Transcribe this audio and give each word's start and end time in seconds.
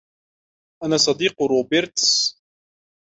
أنا 0.83 0.97
صديق 0.97 1.41
روبرتس. 1.43 2.35